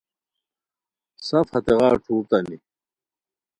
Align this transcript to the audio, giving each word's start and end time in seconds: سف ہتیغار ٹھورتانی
سف 1.27 1.47
ہتیغار 1.55 1.95
ٹھورتانی 2.03 2.57